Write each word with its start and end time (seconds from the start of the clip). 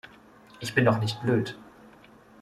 Ich 0.59 0.73
bin 0.73 0.83
doch 0.83 0.97
nicht 0.99 1.21
blöd. 1.21 1.55